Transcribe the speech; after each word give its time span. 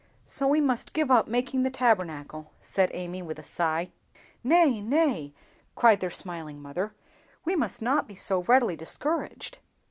"So 0.25 0.47
we 0.47 0.61
must 0.61 0.93
give 0.93 1.11
up 1.11 1.27
making 1.27 1.61
the 1.61 1.69
Tabernacle," 1.69 2.51
said 2.59 2.89
Amy, 2.91 3.21
with 3.21 3.37
a 3.37 3.43
sigh. 3.43 3.91
"Nay, 4.43 4.81
nay," 4.81 5.31
cried 5.75 5.99
their 5.99 6.09
smiling 6.09 6.59
mother, 6.59 6.95
"we 7.45 7.55
must 7.55 7.83
not 7.83 8.07
be 8.07 8.15
so 8.15 8.41
readily 8.41 8.75
discouraged. 8.75 9.59